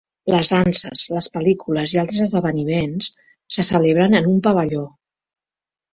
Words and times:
Les 0.33 0.47
danses, 0.53 1.03
les 1.15 1.27
pel·lícules 1.35 1.93
i 1.97 2.01
altres 2.03 2.23
esdeveniments 2.27 3.11
se 3.59 3.67
celebren 3.71 4.21
en 4.21 4.31
un 4.37 4.41
pavelló. 4.49 4.83